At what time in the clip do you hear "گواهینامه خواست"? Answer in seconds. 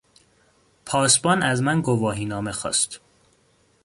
1.81-2.99